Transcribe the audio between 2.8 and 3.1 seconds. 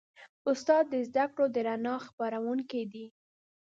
دی.